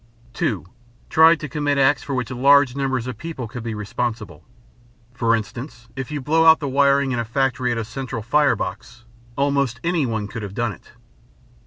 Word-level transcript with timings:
(2) 0.33 0.65
Try 1.11 1.35
to 1.35 1.47
commit 1.47 1.77
acts 1.77 2.01
for 2.01 2.15
which 2.15 2.31
large 2.31 2.75
numbers 2.75 3.05
of 3.05 3.19
people 3.19 3.47
could 3.47 3.61
be 3.61 3.75
responsible. 3.75 4.43
For 5.13 5.35
instance, 5.35 5.89
if 5.95 6.09
you 6.09 6.19
blow 6.19 6.47
out 6.47 6.59
the 6.59 6.67
wiring 6.67 7.11
in 7.11 7.19
a 7.19 7.23
factory 7.23 7.71
at 7.71 7.77
a 7.77 7.85
central 7.85 8.23
fire 8.23 8.55
box, 8.55 9.05
almost 9.35 9.79
anyone 9.83 10.27
could 10.27 10.41
have 10.41 10.55
done 10.55 10.71
it. 10.71 10.93